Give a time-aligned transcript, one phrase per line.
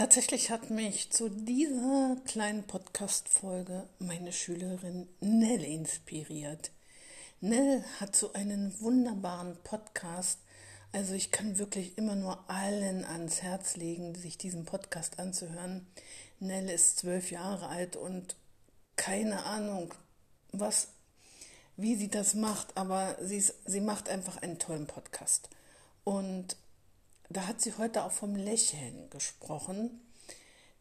[0.00, 6.70] Tatsächlich hat mich zu dieser kleinen Podcast-Folge meine Schülerin Nell inspiriert.
[7.42, 10.38] Nell hat so einen wunderbaren Podcast.
[10.92, 15.86] Also ich kann wirklich immer nur allen ans Herz legen, sich diesen Podcast anzuhören.
[16.38, 18.36] Nell ist zwölf Jahre alt und
[18.96, 19.92] keine Ahnung,
[20.50, 20.88] was,
[21.76, 25.50] wie sie das macht, aber sie, ist, sie macht einfach einen tollen Podcast.
[26.04, 26.56] Und
[27.30, 30.00] da hat sie heute auch vom Lächeln gesprochen,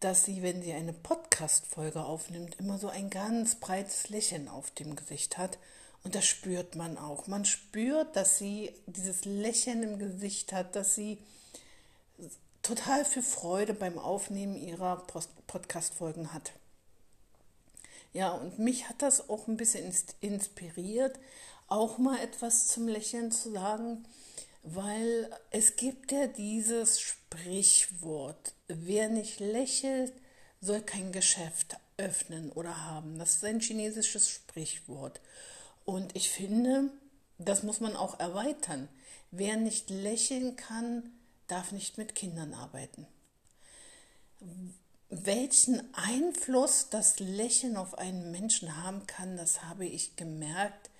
[0.00, 4.96] dass sie, wenn sie eine Podcast-Folge aufnimmt, immer so ein ganz breites Lächeln auf dem
[4.96, 5.58] Gesicht hat.
[6.04, 7.26] Und das spürt man auch.
[7.26, 11.18] Man spürt, dass sie dieses Lächeln im Gesicht hat, dass sie
[12.62, 15.04] total viel Freude beim Aufnehmen ihrer
[15.48, 16.52] Podcast-Folgen hat.
[18.14, 21.18] Ja, und mich hat das auch ein bisschen inspiriert,
[21.66, 24.06] auch mal etwas zum Lächeln zu sagen
[24.74, 30.12] weil es gibt ja dieses Sprichwort, wer nicht lächelt,
[30.60, 33.18] soll kein Geschäft öffnen oder haben.
[33.18, 35.20] Das ist ein chinesisches Sprichwort.
[35.84, 36.90] Und ich finde,
[37.38, 38.88] das muss man auch erweitern.
[39.30, 41.12] Wer nicht lächeln kann,
[41.46, 43.06] darf nicht mit Kindern arbeiten.
[45.08, 50.90] Welchen Einfluss das Lächeln auf einen Menschen haben kann, das habe ich gemerkt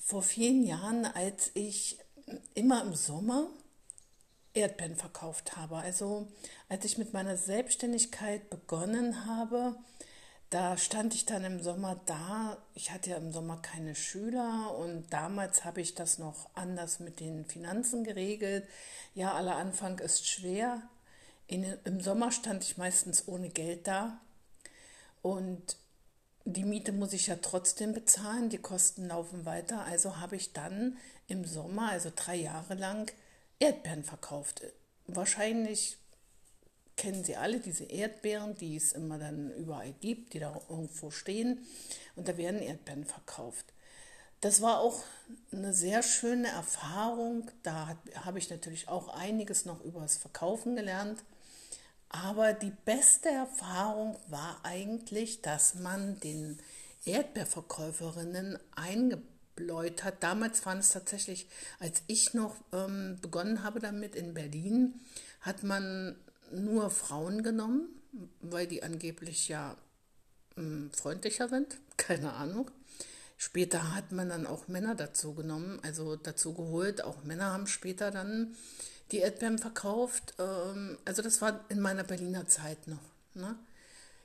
[0.00, 1.98] vor vielen Jahren, als ich
[2.54, 3.48] immer im Sommer
[4.54, 5.76] Erdbeeren verkauft habe.
[5.76, 6.28] Also
[6.68, 9.76] als ich mit meiner Selbstständigkeit begonnen habe,
[10.50, 12.58] da stand ich dann im Sommer da.
[12.74, 17.20] Ich hatte ja im Sommer keine Schüler und damals habe ich das noch anders mit
[17.20, 18.68] den Finanzen geregelt.
[19.14, 20.82] Ja, aller Anfang ist schwer.
[21.46, 24.20] In, Im Sommer stand ich meistens ohne Geld da
[25.22, 25.76] und
[26.44, 29.84] die Miete muss ich ja trotzdem bezahlen, die Kosten laufen weiter.
[29.84, 30.98] Also habe ich dann
[31.32, 33.10] im Sommer, also drei Jahre lang,
[33.58, 34.62] Erdbeeren verkauft.
[35.06, 35.96] Wahrscheinlich
[36.96, 41.66] kennen Sie alle diese Erdbeeren, die es immer dann überall gibt, die da irgendwo stehen.
[42.16, 43.64] Und da werden Erdbeeren verkauft.
[44.42, 45.02] Das war auch
[45.52, 47.50] eine sehr schöne Erfahrung.
[47.62, 51.24] Da habe ich natürlich auch einiges noch über das Verkaufen gelernt.
[52.10, 56.58] Aber die beste Erfahrung war eigentlich, dass man den
[57.06, 59.31] Erdbeerverkäuferinnen eingebläut
[60.02, 60.22] hat.
[60.22, 61.48] Damals waren es tatsächlich,
[61.78, 65.00] als ich noch ähm, begonnen habe damit in Berlin,
[65.40, 66.16] hat man
[66.50, 67.88] nur Frauen genommen,
[68.40, 69.76] weil die angeblich ja
[70.56, 71.78] ähm, freundlicher sind.
[71.96, 72.70] Keine Ahnung.
[73.36, 77.02] Später hat man dann auch Männer dazu genommen, also dazu geholt.
[77.02, 78.54] Auch Männer haben später dann
[79.10, 80.34] die Erdbeeren verkauft.
[80.38, 83.02] Ähm, also das war in meiner Berliner Zeit noch.
[83.34, 83.56] Ne?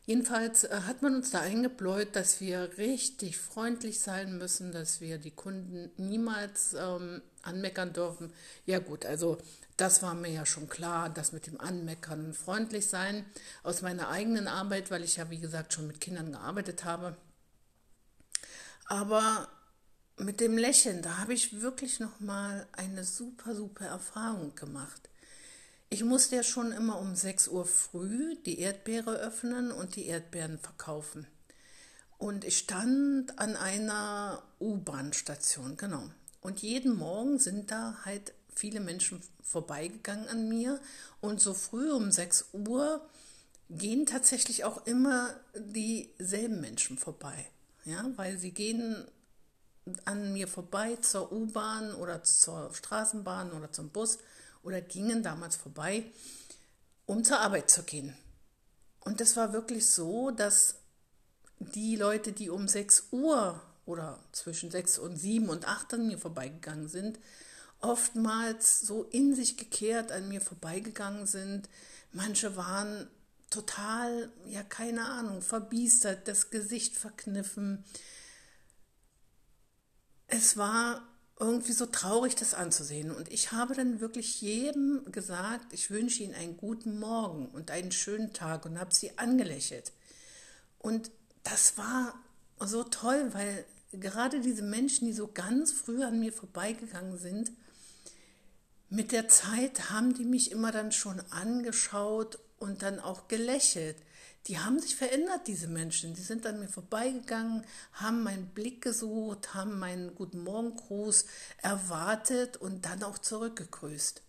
[0.08, 5.18] Jedenfalls äh, hat man uns da eingebläut, dass wir richtig freundlich sein müssen, dass wir
[5.18, 8.32] die Kunden niemals ähm, anmeckern dürfen.
[8.66, 9.38] Ja gut, also
[9.76, 13.26] das war mir ja schon klar, das mit dem Anmeckern und freundlich sein
[13.64, 17.18] aus meiner eigenen Arbeit, weil ich ja wie gesagt schon mit Kindern gearbeitet habe.
[18.86, 19.50] Aber
[20.16, 25.10] mit dem Lächeln, da habe ich wirklich noch mal eine super super Erfahrung gemacht.
[25.90, 30.60] Ich musste ja schon immer um 6 Uhr früh die Erdbeere öffnen und die Erdbeeren
[30.60, 31.28] verkaufen.
[32.18, 36.10] Und ich stand an einer U-Bahn-Station, genau.
[36.42, 40.82] Und jeden Morgen sind da halt viele Menschen vorbeigegangen an mir.
[41.22, 43.08] Und so früh um 6 Uhr
[43.70, 47.46] gehen tatsächlich auch immer dieselben Menschen vorbei.
[47.86, 49.06] Ja, weil sie gehen
[50.04, 54.18] an mir vorbei zur U-Bahn oder zur Straßenbahn oder zum Bus
[54.68, 56.04] oder gingen damals vorbei,
[57.06, 58.14] um zur Arbeit zu gehen.
[59.00, 60.76] Und das war wirklich so, dass
[61.60, 66.18] die Leute, die um 6 Uhr oder zwischen 6 und 7 und 8 an mir
[66.18, 67.18] vorbeigegangen sind,
[67.80, 71.70] oftmals so in sich gekehrt an mir vorbeigegangen sind.
[72.12, 73.08] Manche waren
[73.50, 77.86] total, ja keine Ahnung, verbiestert, das Gesicht verkniffen,
[80.28, 81.08] es war
[81.40, 83.12] irgendwie so traurig, das anzusehen.
[83.12, 87.92] Und ich habe dann wirklich jedem gesagt, ich wünsche Ihnen einen guten Morgen und einen
[87.92, 89.92] schönen Tag und habe sie angelächelt.
[90.80, 91.12] Und
[91.44, 92.16] das war
[92.60, 97.52] so toll, weil gerade diese Menschen, die so ganz früh an mir vorbeigegangen sind,
[98.90, 103.98] mit der Zeit haben die mich immer dann schon angeschaut und dann auch gelächelt
[104.48, 106.14] die haben sich verändert, diese Menschen.
[106.14, 111.26] Die sind an mir vorbeigegangen, haben meinen Blick gesucht, haben meinen Guten Morgen-Gruß
[111.62, 114.22] erwartet und dann auch zurückgegrüßt.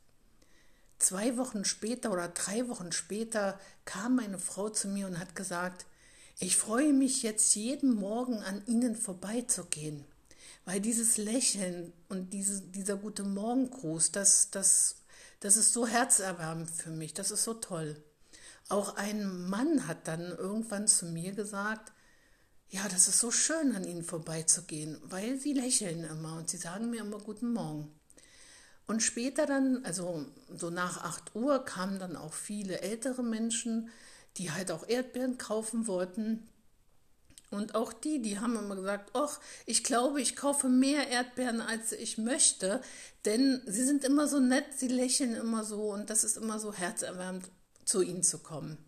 [0.99, 5.87] Zwei Wochen später oder drei Wochen später kam meine Frau zu mir und hat gesagt,
[6.41, 10.05] ich freue mich jetzt jeden Morgen an Ihnen vorbeizugehen,
[10.65, 14.97] weil dieses Lächeln und diese, dieser gute Morgengruß, das, das,
[15.39, 18.03] das ist so herzerwärmend für mich, das ist so toll.
[18.69, 21.93] Auch ein Mann hat dann irgendwann zu mir gesagt,
[22.71, 26.91] ja, das ist so schön, an ihnen vorbeizugehen, weil sie lächeln immer und sie sagen
[26.91, 27.91] mir immer guten Morgen.
[28.87, 33.91] Und später dann, also so nach 8 Uhr, kamen dann auch viele ältere Menschen,
[34.37, 36.49] die halt auch Erdbeeren kaufen wollten.
[37.51, 41.93] Und auch die, die haben immer gesagt, ach, ich glaube, ich kaufe mehr Erdbeeren, als
[41.93, 42.83] ich möchte,
[43.25, 46.75] denn sie sind immer so nett, sie lächeln immer so und das ist immer so
[46.75, 47.51] herzerwärmend,
[47.89, 48.79] zu ihnen zu kommen.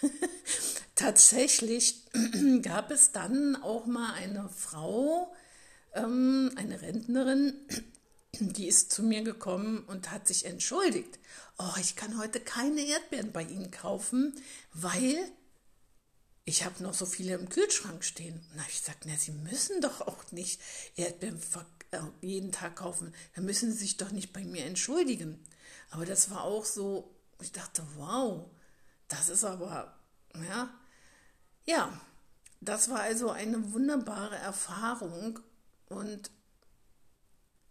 [0.94, 2.04] Tatsächlich
[2.62, 5.34] gab es dann auch mal eine Frau,
[5.94, 7.54] ähm, eine Rentnerin,
[8.40, 11.18] die ist zu mir gekommen und hat sich entschuldigt.
[11.58, 14.34] Oh, ich kann heute keine Erdbeeren bei Ihnen kaufen,
[14.72, 15.16] weil
[16.44, 18.34] ich habe noch so viele im Kühlschrank stehen.
[18.34, 20.60] Und da habe ich gesagt, na, Sie müssen doch auch nicht
[20.96, 21.40] Erdbeeren
[21.90, 23.14] äh, jeden Tag kaufen.
[23.34, 25.42] Dann müssen Sie sich doch nicht bei mir entschuldigen.
[25.90, 28.50] Aber das war auch so, ich dachte, wow,
[29.08, 29.94] das ist aber,
[30.48, 30.72] ja,
[31.66, 32.00] ja,
[32.60, 35.40] das war also eine wunderbare Erfahrung
[35.88, 36.30] und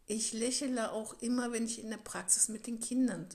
[0.05, 3.27] ich lächle auch immer, wenn ich in der Praxis mit den Kindern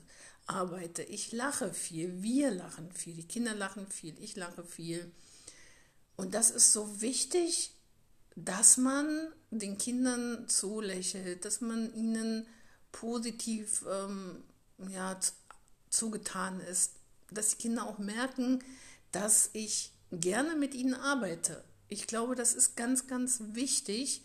[0.45, 1.03] arbeite.
[1.03, 5.11] Ich lache viel, wir lachen viel, die Kinder lachen viel, ich lache viel.
[6.15, 7.73] Und das ist so wichtig,
[8.35, 12.45] dass man den Kindern zulächelt, dass man ihnen
[12.91, 14.43] positiv ähm,
[14.89, 15.19] ja,
[15.89, 16.93] zugetan ist,
[17.31, 18.63] dass die Kinder auch merken,
[19.11, 21.63] dass ich gerne mit ihnen arbeite.
[21.87, 24.23] Ich glaube, das ist ganz, ganz wichtig.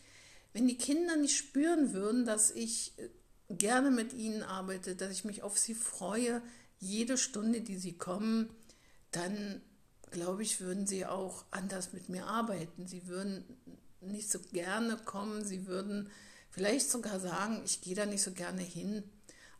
[0.52, 3.08] Wenn die Kinder nicht spüren würden, dass ich äh,
[3.50, 6.42] gerne mit ihnen arbeite, dass ich mich auf sie freue,
[6.78, 8.50] jede Stunde, die sie kommen,
[9.10, 9.60] dann
[10.10, 12.86] glaube ich, würden sie auch anders mit mir arbeiten.
[12.86, 13.44] Sie würden
[14.00, 16.10] nicht so gerne kommen, sie würden
[16.50, 19.02] vielleicht sogar sagen, ich gehe da nicht so gerne hin.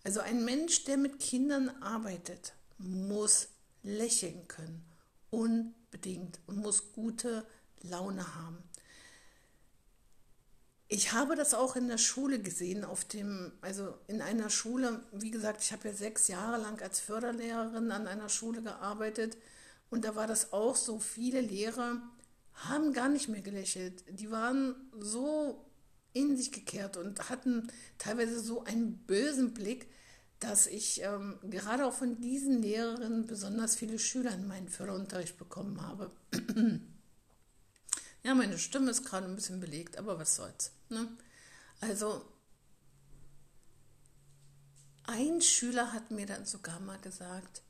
[0.04, 3.48] Also ein Mensch, der mit Kindern arbeitet, muss
[3.82, 4.84] lächeln können
[5.34, 7.44] unbedingt und muss gute
[7.82, 8.58] Laune haben.
[10.86, 15.30] Ich habe das auch in der Schule gesehen, auf dem, also in einer Schule, wie
[15.30, 19.36] gesagt, ich habe ja sechs Jahre lang als Förderlehrerin an einer Schule gearbeitet
[19.90, 22.00] und da war das auch so, viele Lehrer
[22.52, 24.04] haben gar nicht mehr gelächelt.
[24.08, 25.63] Die waren so
[26.14, 29.88] in sich gekehrt und hatten teilweise so einen bösen Blick,
[30.40, 35.82] dass ich ähm, gerade auch von diesen Lehrerinnen besonders viele Schüler in meinen Förderunterricht bekommen
[35.82, 36.10] habe.
[38.22, 40.72] ja, meine Stimme ist gerade ein bisschen belegt, aber was soll's.
[40.88, 41.08] Ne?
[41.80, 42.24] Also,
[45.04, 47.62] ein Schüler hat mir dann sogar mal gesagt,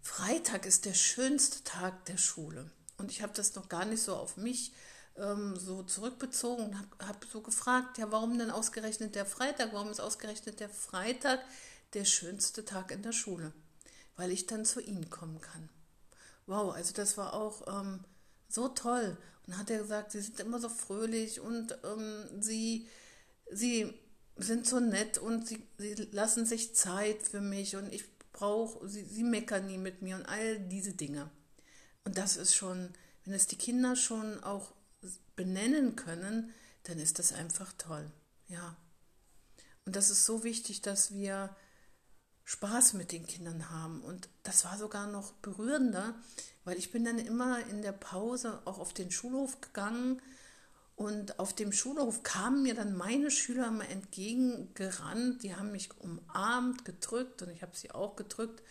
[0.00, 2.70] Freitag ist der schönste Tag der Schule.
[2.98, 4.72] Und ich habe das noch gar nicht so auf mich
[5.16, 9.72] ähm, so zurückbezogen und habe hab so gefragt, ja, warum denn ausgerechnet der Freitag?
[9.72, 11.40] Warum ist ausgerechnet der Freitag
[11.94, 13.52] der schönste Tag in der Schule?
[14.16, 15.68] Weil ich dann zu ihnen kommen kann.
[16.46, 18.00] Wow, also das war auch ähm,
[18.48, 19.16] so toll.
[19.46, 22.88] Und hat er gesagt, sie sind immer so fröhlich und ähm, sie,
[23.50, 23.92] sie
[24.36, 29.04] sind so nett und sie, sie lassen sich Zeit für mich und ich brauche, sie,
[29.04, 31.30] sie meckern nie mit mir und all diese Dinge.
[32.04, 32.90] Und das ist schon,
[33.24, 34.72] wenn es die Kinder schon auch
[35.36, 36.52] benennen können,
[36.84, 38.10] dann ist das einfach toll.
[38.48, 38.76] Ja.
[39.84, 41.54] Und das ist so wichtig, dass wir
[42.44, 44.02] Spaß mit den Kindern haben.
[44.02, 46.14] Und das war sogar noch berührender,
[46.64, 50.20] weil ich bin dann immer in der Pause auch auf den Schulhof gegangen
[50.94, 55.42] und auf dem Schulhof kamen mir dann meine Schüler immer entgegengerannt.
[55.42, 58.62] Die haben mich umarmt, gedrückt und ich habe sie auch gedrückt.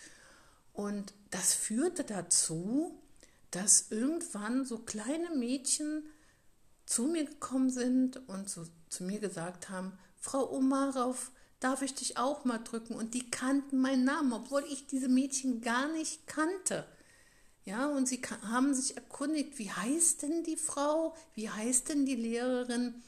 [0.73, 3.01] Und das führte dazu,
[3.49, 6.05] dass irgendwann so kleine Mädchen
[6.91, 11.31] zu mir gekommen sind und so zu mir gesagt haben, Frau Omarov,
[11.61, 12.95] darf ich dich auch mal drücken?
[12.95, 16.85] Und die kannten meinen Namen, obwohl ich diese Mädchen gar nicht kannte.
[17.63, 21.15] Ja, und sie haben sich erkundigt, wie heißt denn die Frau?
[21.33, 23.01] Wie heißt denn die Lehrerin?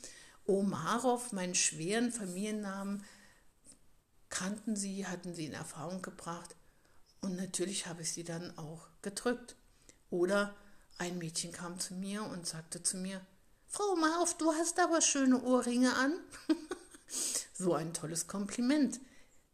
[0.46, 3.04] Omarov, meinen schweren Familiennamen,
[4.30, 6.56] kannten sie, hatten sie in Erfahrung gebracht.
[7.20, 9.58] Und natürlich habe ich sie dann auch gedrückt.
[10.10, 10.56] Oder
[11.00, 13.20] ein Mädchen kam zu mir und sagte zu mir,
[13.74, 16.14] Frau Mauf, du hast aber schöne Ohrringe an.
[17.54, 19.00] so ein tolles Kompliment.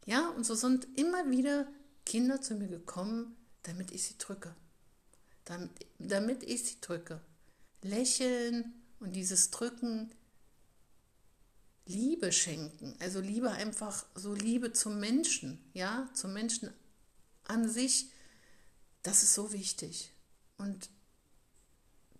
[0.04, 1.66] Ja, und so sind immer wieder
[2.04, 4.54] Kinder zu mir gekommen, damit ich sie drücke.
[5.46, 7.22] Damit, damit ich sie drücke.
[7.80, 10.12] Lächeln und dieses Drücken,
[11.86, 12.96] Liebe schenken.
[12.98, 16.70] Also Liebe einfach so Liebe zum Menschen, ja, zum Menschen
[17.44, 18.10] an sich.
[19.02, 20.12] Das ist so wichtig.
[20.58, 20.90] Und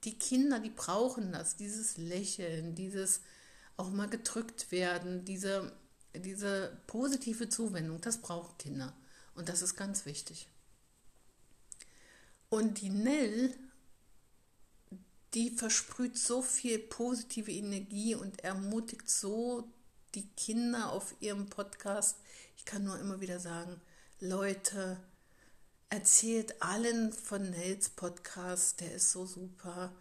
[0.04, 3.20] die Kinder, die brauchen das, dieses Lächeln, dieses
[3.76, 5.72] auch mal gedrückt werden, diese,
[6.14, 8.94] diese positive Zuwendung, das brauchen Kinder.
[9.34, 10.48] Und das ist ganz wichtig.
[12.48, 13.54] Und die Nell,
[15.34, 19.72] die versprüht so viel positive Energie und ermutigt so
[20.14, 22.18] die Kinder auf ihrem Podcast.
[22.56, 23.80] Ich kann nur immer wieder sagen,
[24.18, 25.00] Leute,
[25.90, 29.92] erzählt allen von Nels Podcast, der ist so super.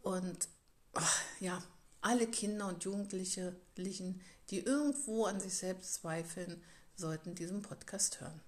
[0.00, 0.48] Und
[0.94, 1.62] ach, ja,
[2.00, 6.62] alle Kinder und Jugendlichen, die irgendwo an sich selbst zweifeln,
[6.94, 8.40] sollten diesen Podcast hören.